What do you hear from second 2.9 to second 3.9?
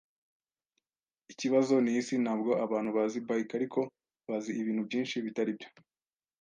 bazi bike, ariko